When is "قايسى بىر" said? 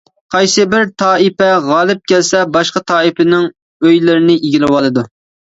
0.35-0.87